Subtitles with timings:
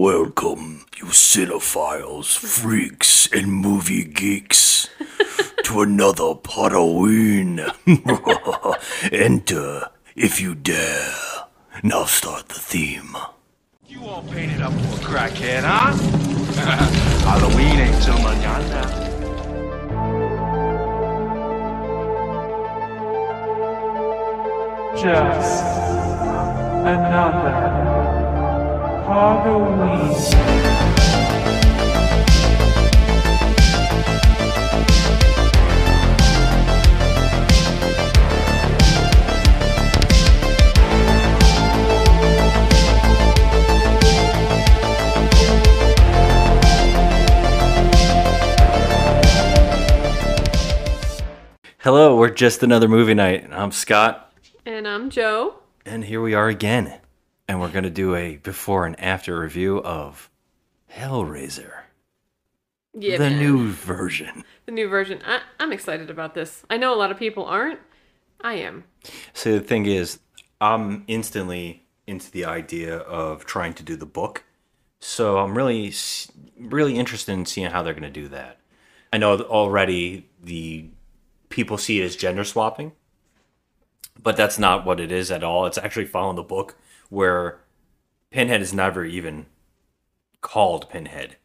[0.00, 4.88] Welcome, you cinephiles, freaks, and movie geeks,
[5.64, 7.60] to another Halloween.
[9.12, 11.12] Enter if you dare.
[11.82, 13.14] Now start the theme.
[13.88, 15.92] You all painted up for a crackhead, huh?
[17.28, 18.82] Halloween ain't till mañana.
[24.96, 25.62] Just
[26.86, 27.79] another
[29.10, 30.14] Halloween.
[51.78, 53.48] Hello, we're just another movie night.
[53.50, 54.32] I'm Scott,
[54.66, 55.54] And I'm Jo.
[55.86, 56.99] and here we are again.
[57.50, 60.30] And we're going to do a before and after review of
[60.88, 61.80] Hellraiser,
[62.96, 63.40] Yeah, the man.
[63.40, 64.44] new version.
[64.66, 65.18] the new version.
[65.26, 66.62] I, I'm excited about this.
[66.70, 67.80] I know a lot of people aren't.
[68.40, 68.84] I am.
[69.34, 70.20] So the thing is,
[70.60, 74.44] I'm instantly into the idea of trying to do the book.
[75.00, 75.92] So I'm really,
[76.56, 78.60] really interested in seeing how they're going to do that.
[79.12, 80.88] I know already the
[81.48, 82.92] people see it as gender swapping,
[84.22, 85.66] but that's not what it is at all.
[85.66, 86.76] It's actually following the book
[87.10, 87.60] where
[88.30, 89.46] Pinhead is never even
[90.40, 91.36] called Pinhead.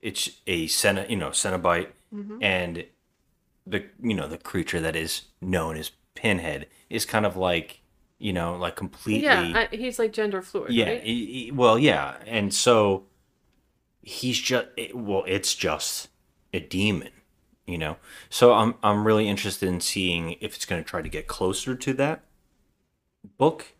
[0.00, 2.38] It's a Cena, you know, Cenobite, mm-hmm.
[2.42, 2.84] and
[3.66, 7.80] the you know the creature that is known as Pinhead is kind of like
[8.18, 10.70] you know like completely Yeah, I, he's like gender fluid.
[10.70, 11.02] yeah right?
[11.02, 13.06] he- he- well yeah and so
[14.02, 16.08] he's just it, well it's just
[16.52, 17.10] a demon
[17.66, 17.96] you know
[18.30, 21.74] so i'm i'm really interested in seeing if it's going to try to get closer
[21.74, 22.22] to that
[23.38, 23.73] book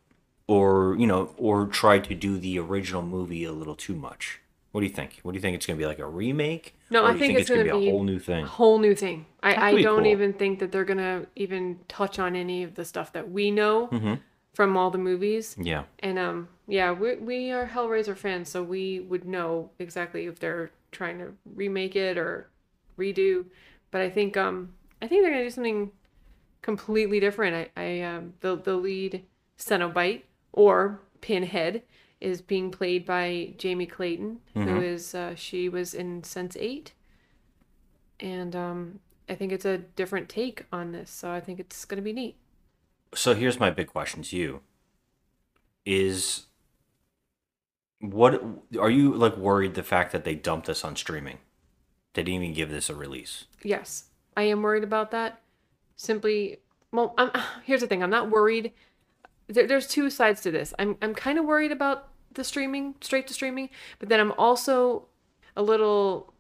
[0.46, 4.40] or you know or try to do the original movie a little too much
[4.72, 6.74] what do you think what do you think it's going to be like a remake
[6.90, 8.94] No, I you think it's gonna gonna be a whole new thing A whole new
[8.94, 9.26] thing.
[9.42, 10.06] I, I don't cool.
[10.12, 13.88] even think that they're gonna even touch on any of the stuff that we know
[13.88, 14.14] Mm-hmm.
[14.52, 15.56] from all the movies.
[15.58, 20.38] yeah And um, yeah, we we are Hellraiser fans, so we would know exactly if
[20.40, 22.48] they're trying to remake it or
[22.98, 23.44] redo.
[23.90, 25.92] But I think um, I think they're gonna do something
[26.62, 27.70] completely different.
[27.76, 29.24] I, I um, the the lead
[29.58, 30.22] Cenobite
[30.54, 31.82] or Pinhead
[32.20, 36.92] is being played by Jamie Clayton, who is uh, she was in Sense8,
[38.20, 41.10] and um, I think it's a different take on this.
[41.10, 42.36] So I think it's gonna be neat.
[43.14, 44.60] so here's my big question to you
[45.84, 46.46] is
[48.00, 48.42] what
[48.80, 51.38] are you like worried the fact that they dumped this on streaming
[52.14, 54.04] they didn't even give this a release Yes,
[54.36, 55.40] I am worried about that.
[55.96, 56.58] Simply,
[56.92, 57.30] well, I'm,
[57.64, 58.02] here's the thing.
[58.02, 58.72] I'm not worried.
[59.46, 60.72] There, there's two sides to this.
[60.78, 65.06] I'm I'm kind of worried about the streaming, straight to streaming, but then I'm also
[65.56, 66.32] a little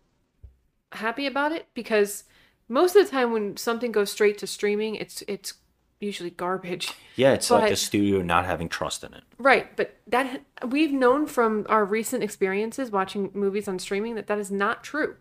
[0.92, 2.24] happy about it because
[2.68, 5.54] most of the time when something goes straight to streaming, it's it's
[6.00, 6.92] usually garbage.
[7.16, 11.26] yeah it's like the studio not having trust in it Right, but that we've known
[11.26, 15.16] from our recent experiences watching movies on streaming that that is not true.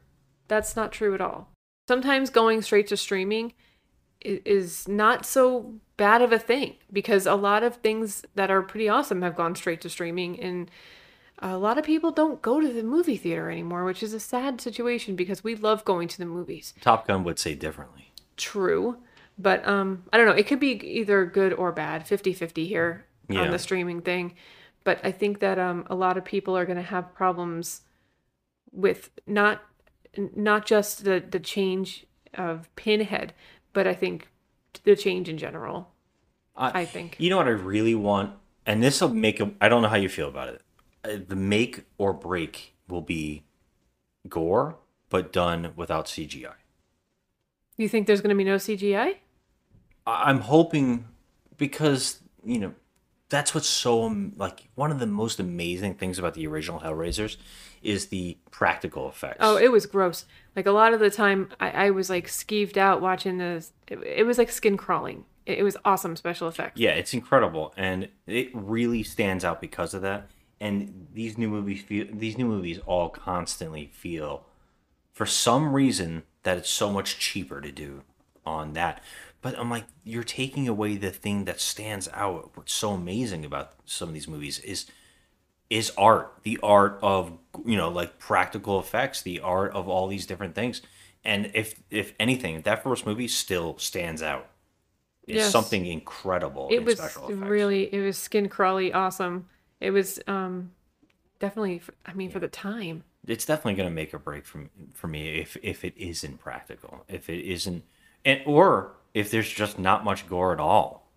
[0.47, 1.49] That's not true at all.
[1.87, 3.53] Sometimes going straight to streaming
[4.23, 8.89] is not so bad of a thing because a lot of things that are pretty
[8.89, 10.69] awesome have gone straight to streaming and
[11.39, 14.61] a lot of people don't go to the movie theater anymore, which is a sad
[14.61, 16.73] situation because we love going to the movies.
[16.81, 18.97] top gun would say differently True,
[19.37, 23.41] but um I don't know, it could be either good or bad, 50-50 here Yeah.
[23.41, 24.35] on the streaming thing.
[24.83, 27.81] But I think that um a lot of people are going to have problems
[28.71, 29.61] with not
[30.35, 33.33] not just the the change of Pinhead,
[33.73, 34.27] but I think
[34.83, 35.89] the change in general.
[36.55, 37.15] I think.
[37.19, 38.33] you know what i really want
[38.67, 40.61] and this will make a, i don't know how you feel about it
[41.03, 43.43] Uh, the make or break will be
[44.29, 44.77] gore
[45.09, 46.53] but done without cgi
[47.77, 49.15] You think there's going to be no CGI?
[50.05, 51.05] I- I'm hoping
[51.57, 52.73] because you know
[53.29, 57.37] that's what's so like one of the most amazing things about the original Hellraisers
[57.81, 59.37] is the practical effects.
[59.39, 60.25] Oh, it was gross.
[60.55, 63.71] Like a lot of the time, I, I was like skeeved out watching this.
[63.87, 65.25] It, it was like skin crawling.
[65.45, 66.79] It, it was awesome special effects.
[66.79, 70.29] yeah, it's incredible, and it really stands out because of that.
[70.61, 74.45] And these new movies feel these new movies all constantly feel,
[75.11, 78.03] for some reason, that it's so much cheaper to do
[78.45, 79.01] on that.
[79.43, 82.51] But I'm like, you're taking away the thing that stands out.
[82.55, 84.87] What's so amazing about some of these movies is
[85.69, 90.25] is art the art of you know like practical effects the art of all these
[90.25, 90.81] different things
[91.23, 94.49] and if if anything that first movie still stands out
[95.27, 95.51] it's Yes.
[95.51, 97.41] something incredible it in was special effects.
[97.49, 99.47] really it was skin crawly awesome
[99.79, 100.71] it was um
[101.39, 103.03] definitely I mean, for the time.
[103.27, 107.05] it's definitely going to make a break from for me if if it isn't practical
[107.07, 107.83] if it isn't
[108.25, 111.07] and or if there's just not much gore at all.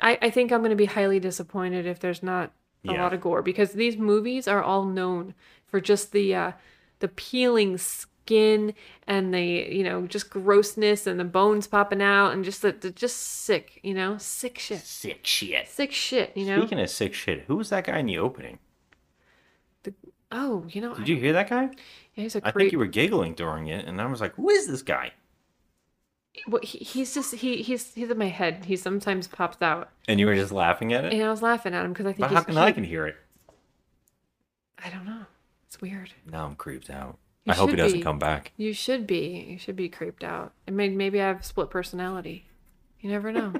[0.00, 2.52] I, I think I'm going to be highly disappointed if there's not
[2.84, 3.02] a Yeah.
[3.02, 5.34] lot of gore because these movies are all known
[5.66, 6.52] for just the uh,
[7.00, 8.74] the peeling skin
[9.06, 12.90] and the you know just grossness and the bones popping out and just the, the
[12.90, 14.80] just sick you know sick shit.
[14.80, 15.66] Sick shit.
[15.68, 16.60] Sick shit you know?
[16.60, 18.58] Speaking of sick shit who was that guy in the opening?
[20.30, 21.70] Oh you know did you hear that guy?
[22.14, 24.34] Yeah, he's a i creep think you were giggling during it and i was like
[24.34, 25.12] who is this guy
[26.46, 30.20] well, he, he's just he he's he's in my head he sometimes pops out and
[30.20, 32.20] you were just laughing at it and I was laughing at him because I think
[32.20, 32.74] but he's how can i cute.
[32.76, 33.16] can hear it
[34.84, 35.22] I don't know
[35.66, 39.06] it's weird now i'm creeped out You i hope he doesn't come back You should
[39.06, 39.46] be.
[39.50, 40.52] You should be creeped out.
[40.66, 42.46] And maybe maybe I have split personality.
[43.00, 43.52] You never know.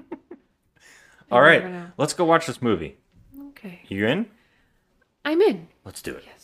[1.33, 1.87] all right know.
[1.97, 2.97] let's go watch this movie
[3.51, 3.81] Okay.
[3.89, 4.27] you in
[5.25, 5.67] I'm in.
[5.85, 6.38] let's do it Yes.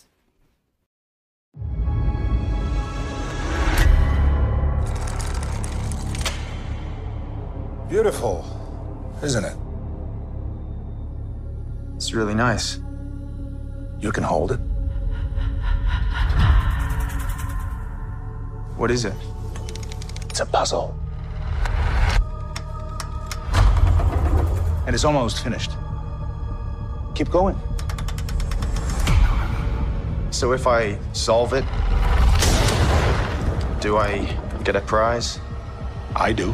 [7.94, 8.44] Beautiful,
[9.22, 9.56] isn't it?
[11.94, 12.80] It's really nice.
[14.00, 14.58] You can hold it.
[18.76, 19.14] What is it?
[20.28, 20.92] It's a puzzle.
[24.88, 25.70] And it's almost finished.
[27.14, 27.56] Keep going.
[30.32, 31.64] So if I solve it,
[33.80, 35.38] do I get a prize?
[36.16, 36.52] I do.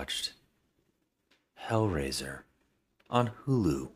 [0.00, 0.32] Watched
[1.68, 2.44] Hellraiser
[3.10, 3.90] on Hulu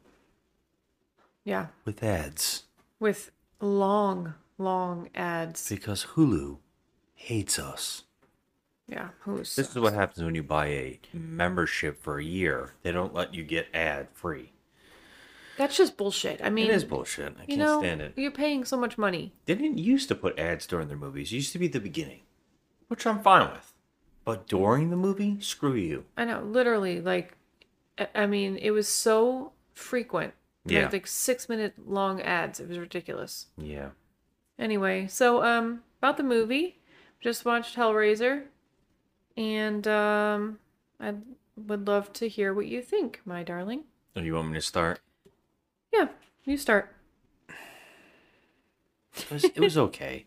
[1.44, 1.68] Yeah.
[1.86, 2.64] with ads
[3.00, 5.66] With long, long ads.
[5.66, 6.58] because Hulu
[7.14, 8.02] hates us.
[8.86, 9.08] Yeah.
[9.20, 11.38] Who's This is what happens when you buy a mm-hmm.
[11.38, 12.74] membership for a year.
[12.82, 14.52] They don't let you get ad free.
[15.56, 16.42] That's just bullshit.
[16.44, 17.34] I mean, It is bullshit.
[17.38, 18.12] I you can't know, stand it.
[18.16, 19.32] you're paying so much money.
[19.46, 21.32] They didn't used to put ads during their movies.
[21.32, 22.20] It used to be the beginning,
[22.88, 23.73] which I'm fine with.
[24.24, 26.06] But during the movie, screw you.
[26.16, 27.36] I know, literally, like,
[28.14, 30.34] I- mean, it was so frequent.
[30.64, 30.88] They Yeah.
[30.90, 32.58] like six minute long ads.
[32.58, 33.48] It was ridiculous.
[33.58, 33.90] Yeah.
[34.58, 36.78] Anyway, so um about the movie,
[37.20, 38.44] just watched Hellraiser,
[39.36, 40.58] and um
[40.98, 41.14] I
[41.56, 43.84] would love to hear what you think, my darling.
[44.16, 45.00] Oh, you want me to start?
[45.92, 46.08] Yeah,
[46.44, 46.94] you start.
[49.16, 50.26] It was, it was okay.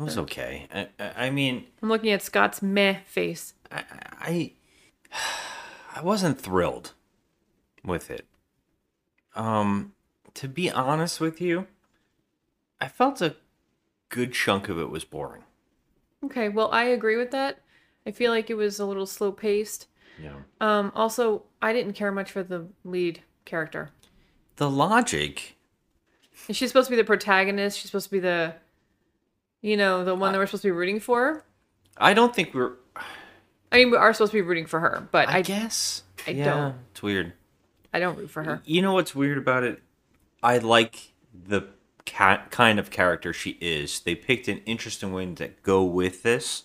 [0.00, 0.66] It was okay.
[0.72, 3.54] I, I, I mean, I'm looking at Scott's meh face.
[3.70, 3.84] I,
[4.20, 4.52] I,
[5.96, 6.92] I wasn't thrilled
[7.84, 8.26] with it.
[9.34, 9.92] Um,
[10.34, 11.66] to be honest with you,
[12.80, 13.36] I felt a
[14.08, 15.44] good chunk of it was boring.
[16.24, 17.60] Okay, well I agree with that.
[18.06, 19.86] I feel like it was a little slow paced.
[20.22, 20.36] Yeah.
[20.60, 23.90] Um, also I didn't care much for the lead character.
[24.56, 25.56] The logic,
[26.48, 27.78] And she's supposed to be the protagonist.
[27.78, 28.54] She's supposed to be the,
[29.62, 31.44] you know, the one that we're supposed to be rooting for.
[31.96, 32.72] I don't think we're.
[33.72, 36.02] I mean, we are supposed to be rooting for her, but I, I, guess.
[36.26, 36.74] I yeah, don't.
[36.92, 37.34] It's weird.
[37.92, 38.62] I don't root for her.
[38.64, 39.82] You know what's weird about it?
[40.42, 41.68] I like the
[42.04, 44.00] cat kind of character she is.
[44.00, 46.64] They picked an interesting way to go with this.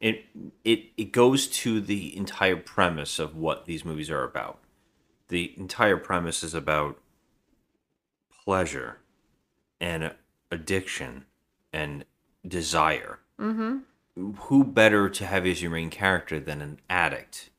[0.00, 0.24] It
[0.64, 4.58] it it goes to the entire premise of what these movies are about.
[5.28, 6.98] The entire premise is about
[8.44, 8.98] pleasure
[9.80, 10.12] and
[10.52, 11.24] addiction
[11.72, 12.04] and
[12.46, 13.18] desire.
[13.40, 13.78] Mm-hmm.
[14.36, 17.50] Who better to have as your main character than an addict?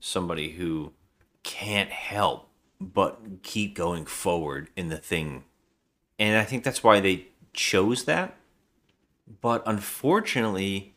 [0.00, 0.92] Somebody who
[1.42, 2.48] can't help
[2.80, 5.44] but keep going forward in the thing.
[6.18, 8.36] And I think that's why they chose that.
[9.40, 10.94] But unfortunately,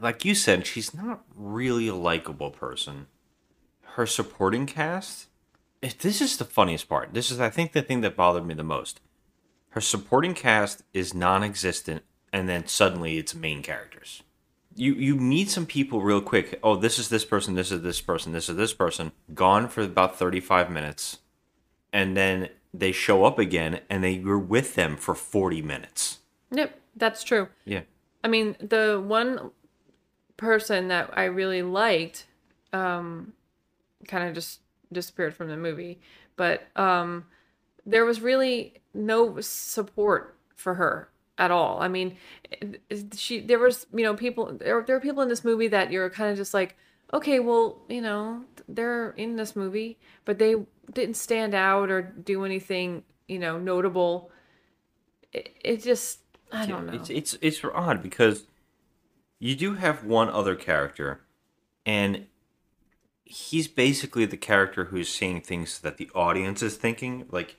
[0.00, 3.08] like you said, she's not really a likable person.
[3.82, 5.26] Her supporting cast,
[5.80, 7.12] this is the funniest part.
[7.14, 9.00] This is, I think, the thing that bothered me the most.
[9.70, 14.22] Her supporting cast is non existent, and then suddenly it's main characters
[14.78, 16.58] you you meet some people real quick.
[16.62, 19.12] Oh, this is this person, this is this person, this is this person.
[19.34, 21.18] Gone for about 35 minutes.
[21.92, 26.18] And then they show up again and they were with them for 40 minutes.
[26.50, 27.48] Yep, that's true.
[27.64, 27.82] Yeah.
[28.22, 29.50] I mean, the one
[30.36, 32.26] person that I really liked,
[32.72, 33.32] um,
[34.06, 34.60] kind of just
[34.92, 36.00] disappeared from the movie,
[36.36, 37.24] but um,
[37.88, 41.80] there was really no support for her at all.
[41.80, 42.16] I mean,
[43.16, 46.10] she there was you know people there there were people in this movie that you're
[46.10, 46.76] kind of just like,
[47.12, 50.54] okay, well, you know, they're in this movie, but they
[50.92, 54.30] didn't stand out or do anything, you know, notable.
[55.32, 56.20] It, it just,
[56.52, 56.92] I don't know.
[56.92, 58.44] It's it's it's odd because
[59.38, 61.22] you do have one other character,
[61.86, 62.26] and
[63.24, 67.24] he's basically the character who's saying things that the audience is thinking.
[67.30, 67.56] Like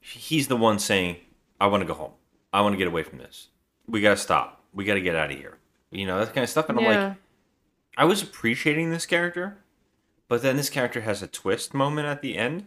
[0.00, 1.16] he's the one saying,
[1.60, 2.12] "I want to go home.
[2.52, 3.48] I want to get away from this.
[3.86, 4.62] We got to stop.
[4.72, 5.58] We got to get out of here."
[5.90, 6.68] You know that kind of stuff.
[6.68, 7.16] And I'm like,
[7.96, 9.58] I was appreciating this character,
[10.28, 12.66] but then this character has a twist moment at the end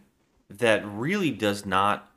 [0.49, 2.09] that really does not.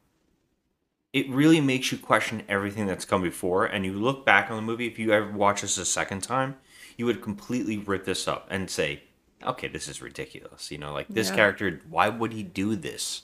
[1.13, 4.63] It really makes you question everything that's come before, and you look back on the
[4.63, 4.87] movie.
[4.87, 6.57] If you ever watch this a second time,
[6.99, 9.05] you would completely rip this up and say,
[9.43, 11.37] "Okay, this is ridiculous." You know, like this Yeah.
[11.37, 11.81] character.
[11.89, 13.23] Why would he do this?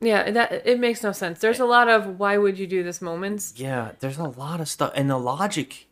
[0.00, 1.40] Yeah, that it makes no sense.
[1.40, 3.54] There's a lot of why would you do this moments.
[3.56, 5.86] Yeah, there's a lot of stuff, and the logic.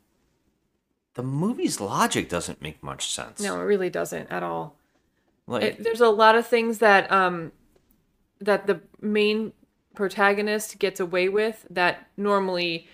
[1.15, 3.41] The movie's logic doesn't make much sense.
[3.41, 4.77] No, it really doesn't at all.
[5.49, 7.51] like It, there's a lot of things that um
[8.41, 9.53] that the main
[9.97, 12.87] protagonist gets away with that normally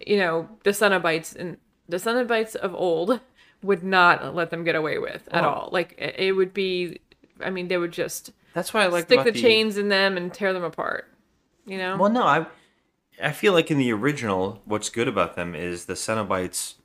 [0.00, 3.20] you know the Cenobites and the Cenobites of old
[3.62, 5.48] would not let them get away with at Oh.
[5.48, 5.68] all.
[5.70, 7.00] Like it, it would be
[7.44, 10.32] I mean they would just that's why I like stick the chains in them and
[10.32, 11.12] tear them apart.
[11.66, 11.98] You know?
[11.98, 12.46] Well, no, I
[13.22, 16.76] I feel like in the original, what's good about them is the Cenobites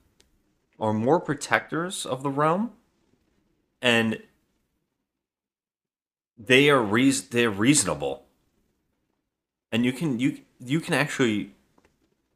[0.82, 2.74] are more protectors of the realm,
[3.82, 4.22] and
[6.38, 8.26] they are reas they're reasonable,
[9.72, 11.52] and you can you you can actually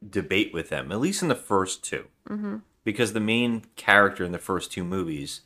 [0.08, 2.56] debate with them at least in the first 2 mm-hmm.
[2.84, 5.40] because the main character in the first two movies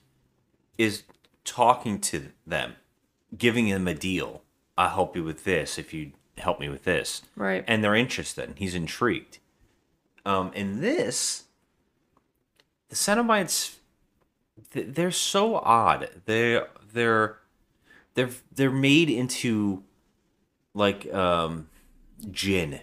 [0.79, 1.05] is
[1.45, 2.75] talking to them,
[3.37, 4.43] giving him a deal.
[4.77, 7.23] I'll help you with this if you help me with this.
[7.37, 7.65] Right.
[7.67, 8.49] and they're interested.
[8.49, 9.39] And he's intrigued.
[10.25, 11.45] Um in this
[12.89, 13.77] the cenobites
[14.73, 16.09] they're so odd.
[16.27, 17.39] They're they're
[18.15, 19.83] they're they're made into
[20.75, 21.69] like um
[22.31, 22.81] jinn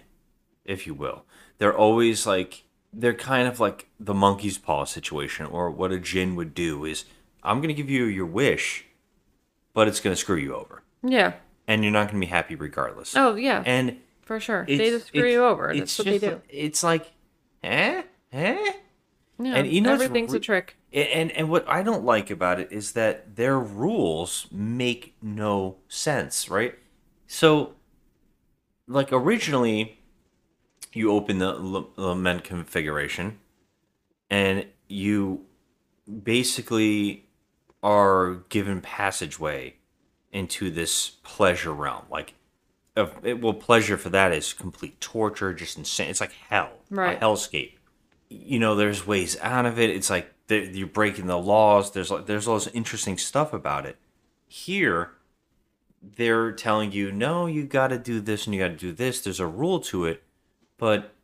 [0.64, 1.24] if you will.
[1.58, 6.34] They're always like they're kind of like the monkey's paw situation or what a jinn
[6.34, 7.04] would do is
[7.42, 8.86] i'm gonna give you your wish
[9.74, 11.34] but it's gonna screw you over yeah.
[11.66, 13.62] and you're not gonna be happy regardless Oh yeah.
[13.64, 13.98] and
[14.28, 14.66] for sure.
[14.68, 15.70] They just screw you over.
[15.70, 16.42] It's That's what they do.
[16.50, 17.10] It's like,
[17.64, 18.72] eh, eh.
[19.40, 19.54] Yeah.
[19.54, 20.76] and you know everything's re- a trick.
[20.92, 26.50] And and what I don't like about it is that their rules make no sense,
[26.50, 26.74] right?
[27.26, 27.74] So,
[28.86, 29.98] like originally,
[30.92, 33.38] you open the L- lament configuration,
[34.28, 35.46] and you
[36.22, 37.27] basically
[37.82, 39.76] are given passageway
[40.32, 42.34] into this pleasure realm, like.
[42.96, 46.10] Of, it, well, pleasure for that is complete torture, just insane.
[46.10, 47.16] It's like hell, Right.
[47.16, 47.74] a hellscape
[48.30, 49.90] you know there's ways out of it.
[49.90, 51.92] It's like you're breaking the laws.
[51.92, 53.96] There's like there's all this interesting stuff about it.
[54.46, 55.12] Here
[56.02, 59.20] they're telling you no you got to do this and you got to do this.
[59.20, 60.22] There's a rule to it.
[60.76, 61.14] But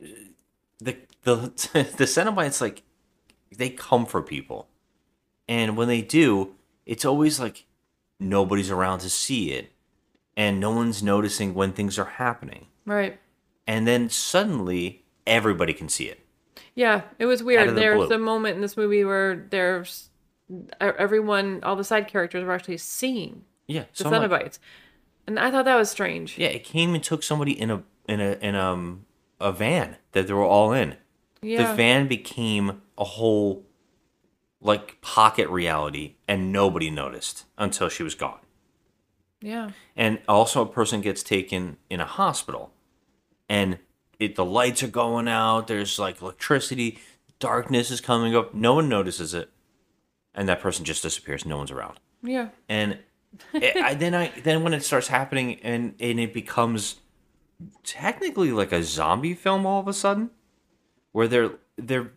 [0.00, 0.06] uh,
[0.78, 1.34] the the
[1.96, 2.82] the cenobites like
[3.56, 4.68] they come for people
[5.52, 6.26] and when they do
[6.92, 7.56] it's always like
[8.18, 9.66] nobody's around to see it
[10.36, 13.14] and no one's noticing when things are happening Right.
[13.66, 14.84] and then suddenly
[15.26, 16.18] everybody can see it
[16.74, 17.68] Yeah, it was weird.
[17.68, 18.16] the There's blue.
[18.16, 20.08] a moment in this movie where there's
[20.80, 24.58] everyone, all the side characters were actually seeing Yeah, the so Cenobites,
[25.26, 26.36] and I thought that was strange.
[26.38, 29.06] yeah, it came and took somebody in a in a in um
[29.40, 30.96] a van that they were all in.
[31.42, 31.70] Yeah.
[31.70, 33.64] The van became a whole
[34.62, 38.38] like pocket reality, and nobody noticed until she was gone.
[39.40, 39.70] Yeah.
[39.96, 42.72] And also, a person gets taken in a hospital,
[43.48, 43.78] and
[44.18, 45.66] it the lights are going out.
[45.66, 46.98] There's like electricity,
[47.40, 48.54] darkness is coming up.
[48.54, 49.50] No one notices it,
[50.34, 51.44] and that person just disappears.
[51.44, 51.98] No one's around.
[52.22, 52.48] Yeah.
[52.68, 52.98] and
[53.52, 57.00] it, I, then I then when it starts happening and and it becomes
[57.82, 60.30] technically like a zombie film all of a sudden,
[61.10, 62.12] where they're they're.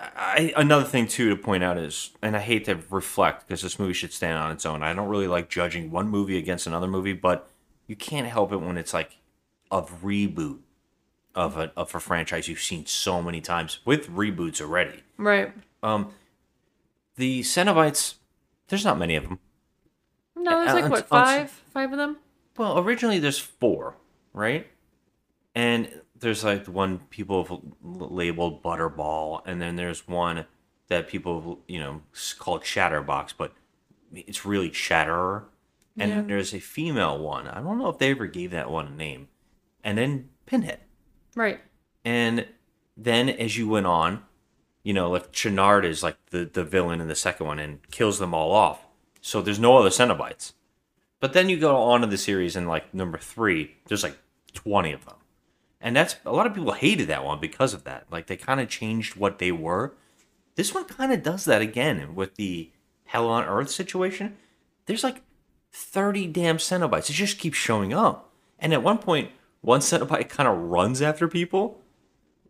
[0.00, 3.78] I, another thing too to point out is, and I hate to reflect because this
[3.78, 4.82] movie should stand on its own.
[4.82, 7.48] I don't really like judging one movie against another movie, but
[7.86, 9.18] you can't help it when it's like
[9.70, 10.58] a reboot
[11.34, 15.02] of a of a franchise you've seen so many times with reboots already.
[15.16, 15.52] Right.
[15.82, 16.12] Um,
[17.16, 18.14] the Cenobites,
[18.68, 19.38] there's not many of them.
[20.36, 22.18] No, there's Uh, like uns- what five, five of them.
[22.56, 23.96] Well, originally there's four,
[24.32, 24.66] right?
[25.54, 30.46] And there's like the one people have labeled Butterball, and then there's one
[30.88, 32.02] that people you know
[32.38, 33.52] called Chatterbox, but
[34.12, 35.48] it's really Chatterer.
[36.00, 37.48] And then there's a female one.
[37.48, 39.26] I don't know if they ever gave that one a name.
[39.82, 40.78] And then Pinhead.
[41.34, 41.60] Right.
[42.04, 42.46] And
[42.96, 44.22] then as you went on,
[44.84, 48.20] you know, like Channard is like the the villain in the second one and kills
[48.20, 48.86] them all off.
[49.20, 50.52] So there's no other Cenobites.
[51.20, 54.18] But then you go on to the series and like number three, there's like
[54.54, 55.16] 20 of them.
[55.80, 58.06] And that's a lot of people hated that one because of that.
[58.10, 59.94] Like they kind of changed what they were.
[60.56, 62.70] This one kind of does that again with the
[63.04, 64.36] Hell on Earth situation.
[64.86, 65.22] There's like
[65.72, 67.08] 30 damn Cenobites.
[67.10, 68.32] It just keeps showing up.
[68.58, 69.30] And at one point,
[69.60, 71.80] one Cenobite kind of runs after people,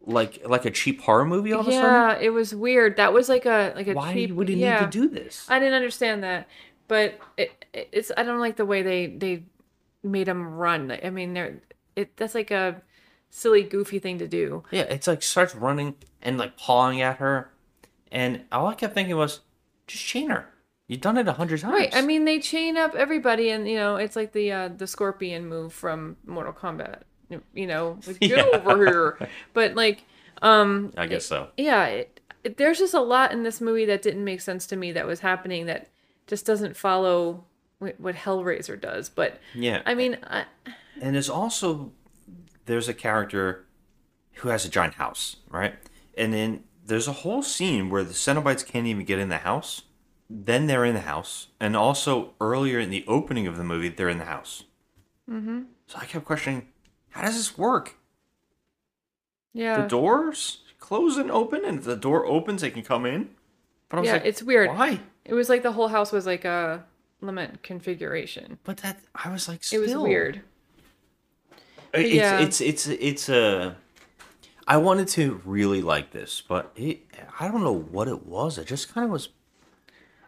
[0.01, 1.53] like like a cheap horror movie.
[1.53, 2.97] All of a sudden, Yeah, it was weird.
[2.97, 4.31] That was like a like a why cheap.
[4.33, 4.81] would it yeah.
[4.81, 5.45] need to do this?
[5.51, 6.49] I didn't understand that,
[6.87, 9.45] but it, it- it's I don't like the way they they
[10.03, 10.91] made him run.
[11.05, 11.61] I mean, they're
[11.95, 12.81] it that's like a
[13.31, 14.63] silly, goofy thing to do.
[14.71, 17.51] Yeah, it's like starts running and like pawing at her,
[18.11, 19.41] and all I kept thinking was,
[19.87, 20.49] just chain her.
[20.87, 21.75] You've done it a hundred times.
[21.75, 21.95] Right.
[21.95, 25.47] I mean, they chain up everybody, and you know, it's like the uh, the scorpion
[25.47, 27.03] move from Mortal Kombat.
[27.55, 28.61] You know, like, get Yeah.
[28.65, 29.29] over here.
[29.53, 30.05] But like,
[30.41, 31.49] um, I guess so.
[31.59, 34.77] yeah, it, it, there's just a lot in this movie that didn't make sense to
[34.77, 35.91] me that was happening that
[36.27, 37.45] just doesn't follow
[37.81, 39.11] what, what Hellraiser does.
[39.11, 40.45] But Yeah, I mean, I,
[41.03, 41.93] and there's also
[42.69, 43.67] there's a character
[44.35, 45.75] who has a giant house, right?
[46.17, 49.83] And then there's a whole scene where the Cenobites can't even get in the house.
[50.31, 54.11] Then they're in the house, and also earlier in the opening of the movie, they're
[54.11, 54.65] in the house.
[55.29, 55.63] Mm-hmm.
[55.87, 56.69] So I kept questioning,
[57.09, 57.97] how does this work?
[59.55, 63.31] yeah, The doors close and open, and if the door opens, they can come in.
[63.89, 64.69] But I was yeah, like, it's weird.
[64.69, 65.01] Why?
[65.25, 66.85] It was like the whole house was like a
[67.23, 68.59] lament configuration.
[68.65, 70.43] But that I was like, It was weird.
[71.95, 72.41] It's, Yeah.
[72.41, 73.77] it's it's it's a.
[74.67, 77.01] I wanted to really like this, but it
[77.41, 78.59] I don't know what it was.
[78.59, 79.29] I just kind of was.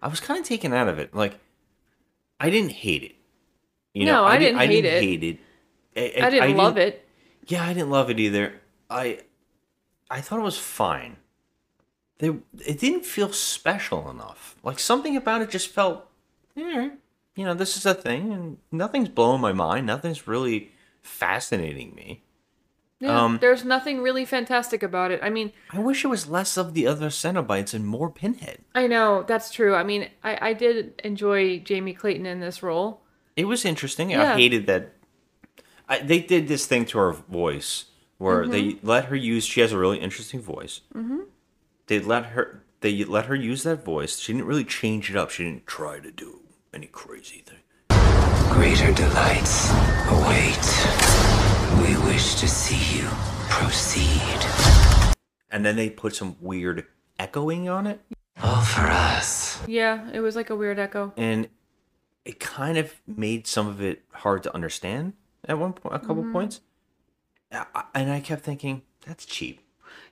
[0.03, 1.15] I was kind of taken out of it.
[1.15, 1.39] Like,
[2.39, 3.17] I didn't hate it.
[3.93, 5.03] You No, I di- didn't I hate didn't it.
[5.03, 5.25] hate
[6.17, 6.23] it.
[6.25, 7.07] I didn't love it.
[7.47, 8.55] Yeah, I didn't love it either.
[8.89, 9.21] I
[10.11, 11.17] I thought it was fine.
[12.19, 12.29] They
[12.65, 14.57] it didn't feel special enough.
[14.63, 16.07] Like something about it just felt,
[16.57, 16.91] eh,
[17.35, 19.87] you know, this is a thing, and nothing's blowing my mind.
[19.87, 20.71] Nothing's really
[21.11, 22.23] fascinating me.
[23.01, 25.21] Yeah, Um, there's nothing really fantastic about it.
[25.23, 28.59] I mean, I wish it was less of the other Cenobites and more Pinhead.
[28.75, 29.75] I know that's true.
[29.75, 33.01] I mean, I, I did enjoy Jamie Clayton in this role.
[33.37, 34.11] It was interesting.
[34.11, 34.35] Yeah.
[34.35, 34.93] I hated that.
[35.89, 37.87] I, they did this thing to her voice
[38.19, 38.87] where they Mm-hmm.
[38.87, 39.45] let her use.
[39.47, 40.83] She has a really interesting voice.
[40.95, 41.21] Mm-hmm.
[41.87, 42.65] They let her.
[42.83, 44.19] They let her use that voice.
[44.19, 45.31] She didn't really change it up.
[45.31, 46.41] She didn't try to do
[46.73, 47.59] any crazy thing.
[48.53, 49.71] Greater delights
[50.09, 50.67] await.
[51.83, 53.09] We wish to see you
[53.49, 55.15] proceed.
[55.51, 56.87] And then they put some weird
[57.19, 58.01] echoing on it,
[58.43, 59.61] All for us.
[59.67, 61.13] Yeah, it was like a weird echo.
[61.17, 61.49] and
[62.25, 65.15] it kind of made some of it hard to understand
[65.49, 65.95] at one point.
[65.95, 66.33] A couple Mm-hmm.
[66.33, 66.61] points,
[67.51, 69.61] I- I- and I kept thinking that's cheap.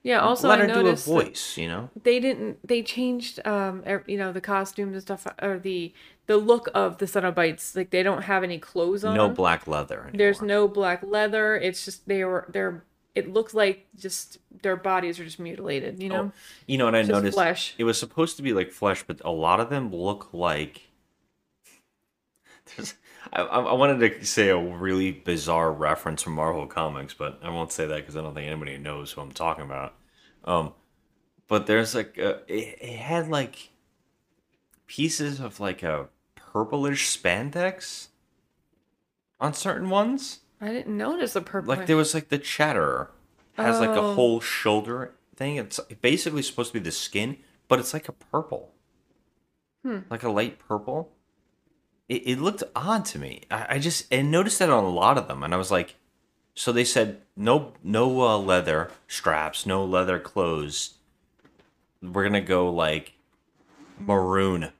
[0.03, 0.21] Yeah.
[0.21, 1.57] Also, let I her do a noticed voice.
[1.57, 1.91] You know.
[2.03, 2.67] they didn't.
[2.67, 5.93] They changed, um, you know, the costumes and stuff, or the
[6.27, 7.77] the look of the Cenobites.
[7.77, 9.17] Like they don't have any clothes on.
[9.17, 10.01] No black leather.
[10.03, 10.13] Anymore.
[10.19, 11.57] There's no black leather.
[11.57, 12.85] It's just they were they're.
[13.15, 16.01] It looks like just their bodies are just mutilated.
[16.01, 16.33] You know.
[16.67, 17.35] You know what I Just noticed?
[17.35, 17.75] flesh.
[17.77, 20.83] It was supposed to be like flesh, but a lot of them look like.
[22.77, 22.95] There's,
[23.33, 27.73] I, I wanted to say a really bizarre reference from Marvel Comics, but I won't
[27.73, 29.95] say that because I don't think anybody knows who I'm talking about.
[30.45, 30.73] Um,
[31.47, 33.71] but there's like a, it, it had like
[34.87, 38.09] pieces of like a purplish spandex
[39.41, 40.41] on certain ones.
[40.61, 41.69] I didn't notice the purple.
[41.75, 43.11] Like there was like the Chatterer
[43.55, 44.15] has like a Oh.
[44.15, 45.57] whole shoulder thing.
[45.57, 47.37] It's basically supposed to be the skin,
[47.69, 48.73] but it's like a purple,
[49.85, 49.99] Hmm.
[50.11, 51.13] like a light purple.
[52.09, 53.43] It, it looked odd to me.
[53.51, 55.95] I, I just and noticed that on a lot of them, and I was like,
[56.55, 60.95] so they said no no uh, leather straps, no leather clothes.
[62.03, 63.13] We're gonna go like
[63.99, 64.71] maroon.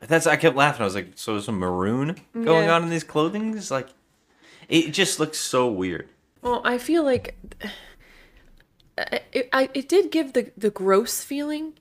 [0.00, 0.82] That's I kept laughing.
[0.82, 2.74] I was like, so there's some maroon going Yeah.
[2.74, 3.56] on in these clothing?
[3.56, 3.88] It's like
[4.68, 6.08] it just looks so weird.
[6.42, 7.36] Well, I feel like
[8.98, 11.74] it, I, it did give the, the gross feeling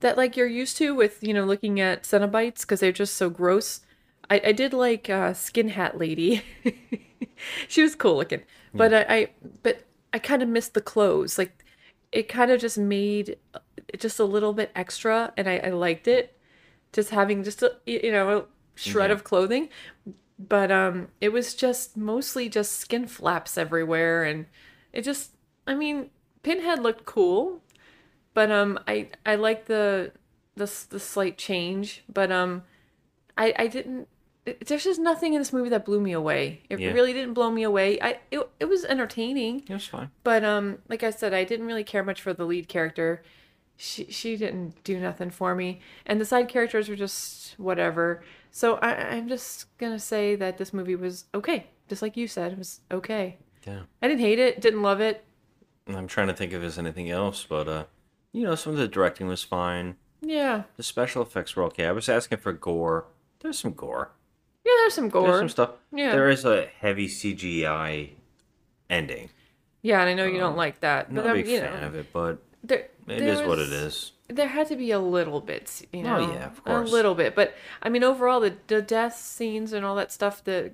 [0.00, 3.28] that like you're used to with you know looking at Cenobites because they're just so
[3.30, 3.80] gross.
[4.30, 6.42] I, I did like uh, Skin Hat Lady.
[7.68, 8.42] she was cool looking,
[8.76, 9.28] but I, I
[9.62, 11.38] but I kind of missed the clothes.
[11.38, 11.64] Like
[12.12, 13.36] it kind of just made
[13.88, 16.36] it just a little bit extra, and I, I liked it.
[16.92, 18.44] Just having just a you know a
[18.76, 19.14] shred Yeah.
[19.14, 19.68] of clothing,
[20.38, 24.46] but um it was just mostly just skin flaps everywhere and
[24.92, 25.32] it just
[25.66, 26.10] i mean
[26.42, 27.62] pinhead looked cool
[28.34, 30.12] but um i i like the
[30.56, 32.62] the, the slight change but um
[33.38, 34.08] i i didn't
[34.66, 36.92] there's just nothing in this movie that blew me away it Yeah.
[36.92, 40.10] really didn't blow me away i it, it was entertaining It was fine.
[40.24, 43.22] but um like i said i didn't really care much for the lead character
[43.76, 48.22] she she didn't do nothing for me, and the side characters were just whatever.
[48.50, 52.52] So I, I'm just gonna say that this movie was okay, just like you said,
[52.52, 53.38] it was okay.
[53.66, 53.84] Yeah.
[54.02, 55.24] I didn't hate it, didn't love it.
[55.88, 57.84] I'm trying to think if there's anything else, but uh,
[58.32, 59.96] you know, some of the directing was fine.
[60.20, 61.86] Yeah, The special effects were okay.
[61.86, 63.06] I was asking for gore.
[63.40, 64.10] There's some gore.
[64.64, 64.72] Yeah.
[64.80, 65.26] There's some gore.
[65.26, 65.70] There's some stuff.
[65.92, 66.12] Yeah.
[66.12, 68.10] There is a heavy CGI
[68.88, 69.30] ending.
[69.82, 71.48] Yeah, and I know you don't um, like that, I'm but not a I'm, big
[71.48, 74.12] you fan know, of it, but there, it there is what it was- is.
[74.28, 76.16] There had to be a little bit, you oh, know.
[76.18, 76.88] Oh, yeah, of course.
[76.88, 80.44] A little bit, but I mean, overall, the the death scenes and all that stuff,
[80.44, 80.72] the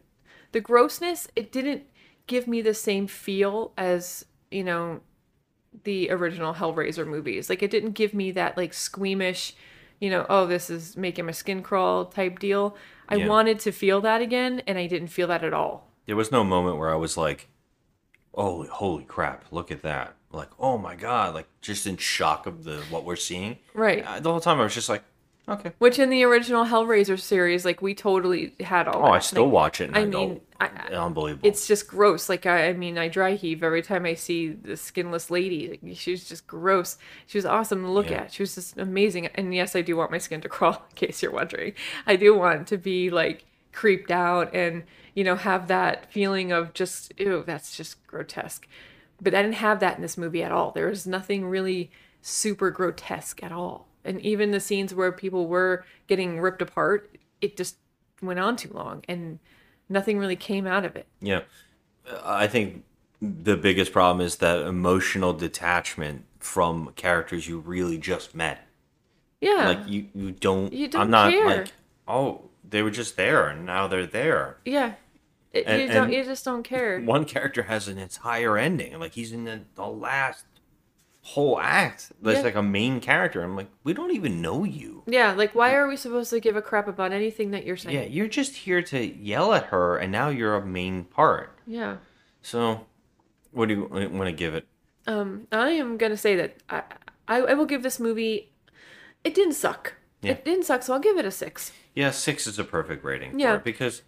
[0.53, 1.85] the grossness, it didn't
[2.27, 5.01] give me the same feel as you know
[5.85, 7.49] the original Hellraiser movies.
[7.49, 9.55] Like, it didn't give me that like squeamish,
[10.01, 12.77] you know, oh, this is making my skin crawl type deal.
[13.09, 13.29] I Yeah.
[13.29, 15.89] wanted to feel that again, and I didn't feel that at all.
[16.07, 17.49] There was no moment where I was like,
[18.35, 19.45] "Oh, holy crap!
[19.51, 23.17] Look at that!" Like, "Oh my god!" Like just in shock of the what we're
[23.17, 23.59] seeing.
[23.75, 24.05] Right.
[24.23, 25.03] The whole time I was just like,
[25.49, 29.03] "Okay." Which in the original Hellraiser series, like we totally had all.
[29.07, 29.91] Oh, I still Like, watch it.
[29.95, 31.47] I, I mean, I- I- unbelievable.
[31.49, 32.29] it's just gross.
[32.29, 35.69] Like I, I mean, I dry heave every time I see the skinless lady.
[35.69, 36.97] Like, she was just gross.
[37.27, 38.23] She was awesome to look Yeah.
[38.23, 38.33] at.
[38.33, 39.27] She was just amazing.
[39.29, 40.85] And yes, I do want my skin to crawl.
[40.91, 41.75] In case you're wondering,
[42.07, 46.73] I do want to be like creeped out and you know have that feeling of
[46.73, 48.67] just ew, that's just grotesque.
[49.21, 50.73] But I didn't have that in this movie at all.
[50.73, 53.87] There was nothing really super grotesque at all.
[54.07, 57.77] And even the scenes where people were getting ripped apart, it just
[58.23, 59.39] went on too long and
[59.89, 61.07] nothing really came out of it.
[61.21, 61.43] Yeah.
[62.25, 62.85] I think
[63.21, 68.67] the biggest problem is that emotional detachment from characters you really just met.
[69.41, 69.69] Yeah.
[69.69, 70.73] Like you, you don't.
[70.73, 71.47] You don't I'm not care.
[71.47, 71.73] like,
[72.09, 74.59] oh, they were just there and now they're there.
[74.65, 74.95] yeah.
[75.55, 77.01] And- you don't you just don't care.
[77.01, 78.99] One character has an entire ending.
[78.99, 80.45] Like he's in the, the last
[81.27, 82.13] whole act.
[82.23, 82.45] That's Yeah.
[82.45, 83.43] like a main character.
[83.43, 85.03] I'm like, we don't even know you.
[85.09, 87.97] Yeah, like why are we supposed to give a crap about anything that you're saying?
[87.97, 91.59] Yeah, you're just here to yell at her, and now you're a main part.
[91.67, 91.97] Yeah.
[92.43, 92.87] So,
[93.51, 94.69] what do you want to give it?
[95.09, 96.83] Um, I am gonna say that I,
[97.27, 98.53] I I will give this movie.
[99.25, 99.95] It didn't suck.
[100.23, 100.33] Yeah.
[100.33, 101.73] It didn't suck, so I'll give it a six.
[101.95, 103.33] Yeah, six is a perfect rating.
[103.33, 103.57] for Yeah.
[103.57, 104.03] because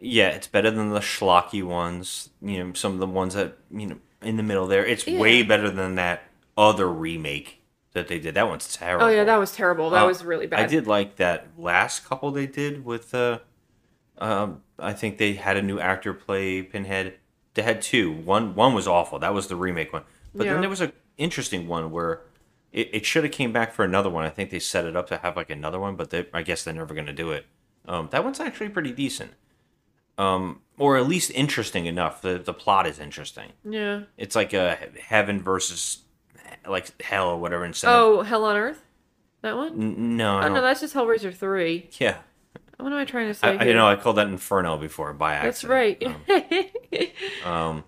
[0.00, 2.28] yeah, it's better than the schlocky ones.
[2.42, 4.84] You know, some of the ones that you know in the middle there.
[4.84, 6.22] It's way better than that
[6.56, 7.62] other remake
[7.92, 8.34] that they did.
[8.34, 9.06] That one's terrible.
[9.06, 9.90] Oh yeah, that was terrible.
[9.90, 10.60] That Uh, was really bad.
[10.60, 13.38] I did like that last couple they did with uh
[14.18, 17.14] um I think they had a new actor play Pinhead.
[17.54, 18.12] They had two.
[18.12, 19.18] One one was awful.
[19.18, 20.04] That was the remake one.
[20.34, 20.52] But Yeah.
[20.52, 22.20] then there was a interesting one where
[22.72, 24.24] it, it should have came back for another one.
[24.24, 26.64] I think they set it up to have like another one, but they, I guess
[26.64, 27.44] they're never going to do it.
[27.86, 29.32] Um, that one's actually pretty decent,
[30.16, 32.22] um, or at least interesting enough.
[32.22, 33.52] the The plot is interesting.
[33.64, 34.02] Yeah.
[34.16, 35.98] It's like a heaven versus
[36.66, 37.64] like hell or whatever.
[37.64, 38.82] Instead of, Oh, Hell on Earth.
[39.42, 39.72] That one?
[39.80, 41.88] N- no, Oh no, that's just Hellraiser three.
[41.98, 42.18] yeah.
[42.78, 43.56] What am I trying to say?
[43.58, 46.00] I, you know, I called that Inferno before by accident.
[46.00, 47.12] That's right.
[47.44, 47.84] Um,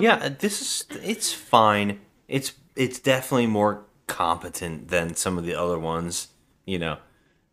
[0.00, 2.00] yeah, this is it's fine.
[2.28, 6.28] It's it's definitely more competent than some of the other ones.
[6.64, 6.96] You know,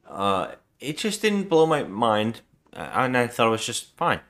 [0.08, 2.42] uh, it just didn't blow my mind,
[2.74, 4.22] uh, and I thought it was just fine.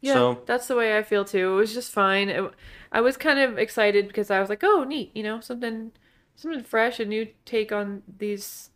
[0.00, 1.52] Yeah, So that's the way I feel too.
[1.52, 2.28] It was just fine.
[2.28, 2.52] It,
[2.92, 5.10] I was kind of excited because I was like, "Oh, neat!
[5.14, 5.92] You know, something,
[6.36, 8.70] something fresh, a new take on these,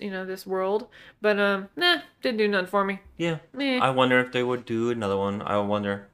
[0.00, 0.88] you know, this world."
[1.20, 3.00] But um, nah, didn't do nothing for me.
[3.18, 3.78] yeah, Meh.
[3.80, 5.42] I wonder if they would do another one.
[5.42, 6.08] I wonder.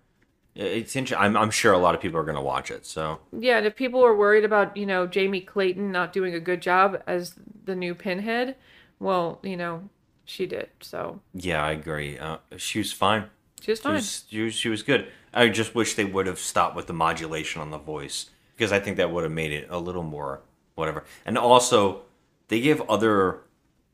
[0.56, 1.24] It's interesting.
[1.24, 2.84] I'm, I'm sure a lot of people are going to watch it.
[2.84, 6.40] So Yeah, and if people were worried about you know Jamie Clayton not doing a
[6.40, 8.56] good job as the new Pinhead,
[8.98, 9.88] well, you know,
[10.24, 10.70] she did.
[10.80, 12.18] So yeah, I agree.
[12.18, 13.26] Uh, she was fine.
[13.60, 13.94] She was She fine.
[13.94, 15.06] was, she was, she was good.
[15.32, 18.80] I just wish they would have stopped with the modulation on the voice because I
[18.80, 20.42] think that would have made it a little more
[20.74, 21.04] whatever.
[21.24, 22.02] And also,
[22.48, 23.42] they gave other,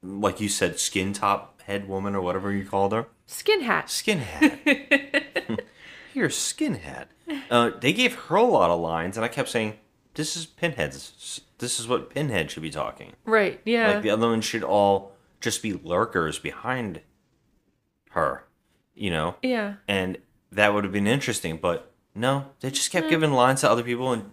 [0.02, 3.87] like you said, skin top head woman or whatever you called her, Skin hat.
[3.88, 5.61] skinhead.
[6.14, 7.07] You're skin skinhead.
[7.50, 9.74] Uh, they gave her a lot of lines, and I kept saying,
[10.14, 11.40] "This is Pinhead's.
[11.59, 13.61] This is what Pinhead should be talking." Right.
[13.64, 13.94] Yeah.
[13.94, 17.00] Like the other ones should all just be lurkers behind
[18.12, 18.44] her,
[18.96, 19.74] you know yeah.
[19.87, 20.18] and
[20.50, 21.59] that would have been interesting.
[21.59, 24.30] But no, they just kept giving lines to other people and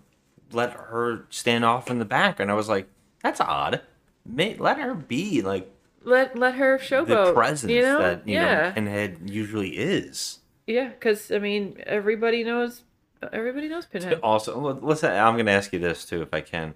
[0.52, 2.88] let her stand off in the back, and I was like,
[3.22, 3.82] that's odd.
[4.26, 5.70] May, let her be like
[6.04, 7.34] Let let her the showboat.
[7.34, 8.00] presence you know?
[8.00, 8.70] that you yeah.
[8.70, 10.40] know Pinhead usually is.
[10.68, 12.84] Yeah, because I mean, everybody knows.
[13.32, 14.20] Everybody knows Pinhead.
[14.22, 15.12] Also, listen.
[15.12, 16.76] I'm going to ask you this too, if I can.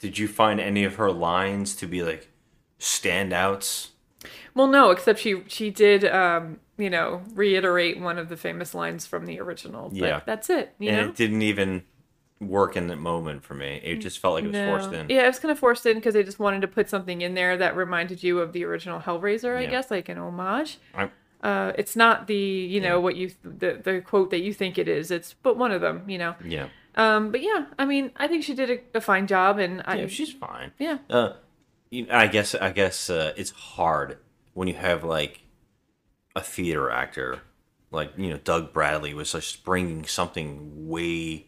[0.00, 2.30] Did you find any of her lines to be like
[2.78, 3.88] standouts?
[4.54, 9.04] Well, no, except she she did, um, you know, reiterate one of the famous lines
[9.06, 9.88] from the original.
[9.90, 10.20] But Yeah.
[10.24, 10.74] that's it.
[10.78, 11.08] You and know.
[11.08, 11.82] it didn't even
[12.40, 13.80] work in that moment for me.
[13.82, 15.08] It just felt like it was forced in.
[15.10, 17.34] Yeah, it was kind of forced in because they just wanted to put something in
[17.34, 19.70] there that reminded you of the original Hellraiser, I Yeah.
[19.70, 20.78] guess, like an homage.
[20.94, 21.10] I-
[21.40, 24.88] Uh, it's not the you know what you the the quote that you think it
[24.88, 25.12] is.
[25.12, 26.34] It's but one of them, you know.
[26.44, 26.66] yeah.
[26.96, 29.98] Um, but yeah, I mean, I think she did a, a fine job, and I
[30.00, 30.72] Yeah, she's fine.
[30.80, 30.98] yeah.
[31.08, 31.34] Uh,
[31.90, 34.18] you, I guess I guess uh, it's hard
[34.54, 35.42] when you have like
[36.38, 37.40] a theater actor
[37.90, 41.46] like you know Doug Bradley was just bringing something way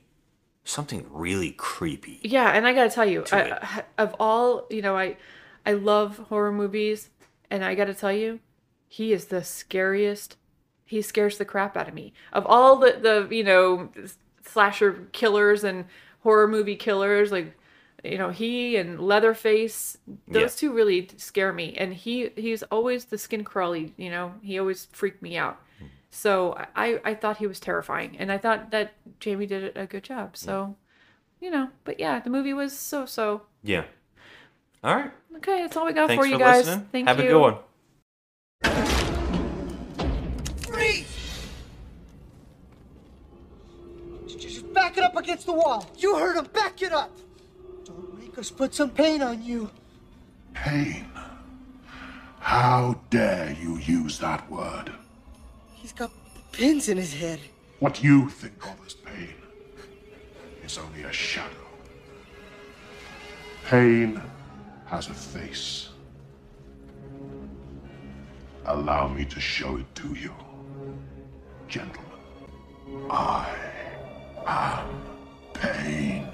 [0.65, 2.21] something really creepy.
[2.23, 3.85] Yeah, and I gotta tell you, to I.
[3.99, 5.17] Of all you know, I
[5.67, 7.11] I love horror movies,
[7.51, 8.41] and I gotta tell you,
[8.89, 10.37] he is the scariest.
[10.85, 12.13] He scares the crap out of me.
[12.33, 12.99] Of all the
[13.29, 13.91] the you know
[14.45, 15.85] slasher killers and
[16.23, 17.57] horror movie killers, like
[18.05, 20.49] you know he and Leatherface, those Yeah.
[20.61, 21.75] two really scare me.
[21.77, 23.93] And he he's always the skin crawly.
[23.97, 25.61] You know, he always freaked me out.
[25.79, 25.87] Hmm.
[26.11, 30.03] So I I thought he was terrifying, and I thought that Jamie did a good
[30.05, 30.37] job.
[30.37, 30.77] So
[31.41, 33.43] you know, but yeah, the movie was so so.
[33.63, 33.85] Yeah.
[34.83, 35.11] All right.
[35.37, 36.67] Okay, that's all we got Thanks for you for guys.
[36.67, 36.89] listening.
[36.93, 37.25] Thank Have you.
[37.25, 37.57] Have a good one.
[44.27, 45.87] Just back it up against the wall.
[45.99, 46.47] You heard him.
[46.53, 47.11] Back it up.
[48.39, 49.71] Us put some pain on you.
[50.55, 51.07] Pain.
[52.39, 54.93] How dare you use that word?
[55.75, 56.11] He's got
[56.53, 57.41] pins in his head.
[57.81, 59.35] What you think of as pain
[60.65, 61.67] is only a shadow.
[63.67, 64.21] Pain
[64.87, 65.91] has a face.
[68.67, 70.35] Allow me to show it to you.
[71.69, 72.05] Gentlemen,
[73.11, 73.49] I
[74.47, 74.89] am
[75.55, 76.27] pain.